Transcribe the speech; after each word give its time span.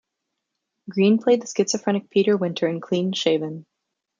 Greene 0.89 1.19
played 1.19 1.43
the 1.43 1.45
schizophrenic 1.45 2.09
Peter 2.09 2.35
Winter 2.35 2.67
in 2.67 2.81
"Clean, 2.81 3.13
Shaven". 3.13 3.67